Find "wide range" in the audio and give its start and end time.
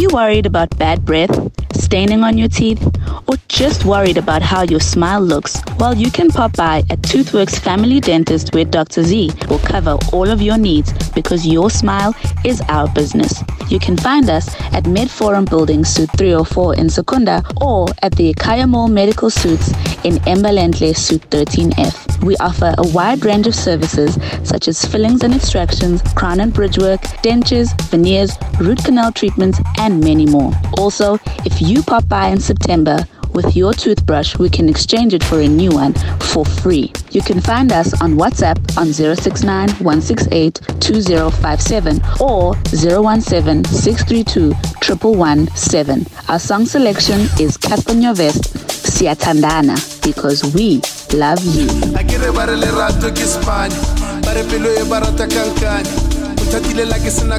22.88-23.46